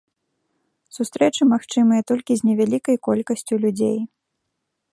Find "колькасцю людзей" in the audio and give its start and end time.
3.09-3.95